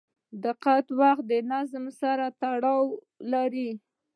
•دقیق 0.43 0.85
وخت 1.01 1.23
د 1.31 1.33
نظم 1.51 1.85
سره 2.01 2.25
تړاو 2.41 2.83
لري. 3.31 3.69